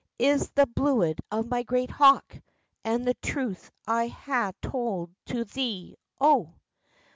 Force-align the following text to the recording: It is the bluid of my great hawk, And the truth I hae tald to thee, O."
It 0.17 0.29
is 0.33 0.49
the 0.55 0.65
bluid 0.65 1.19
of 1.29 1.47
my 1.51 1.61
great 1.61 1.91
hawk, 1.91 2.35
And 2.83 3.05
the 3.05 3.13
truth 3.21 3.69
I 3.85 4.07
hae 4.07 4.49
tald 4.63 5.11
to 5.27 5.45
thee, 5.45 5.95
O." 6.19 6.55